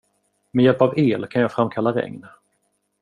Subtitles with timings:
[0.51, 2.25] Med hjälp av el kan jag framkalla regn.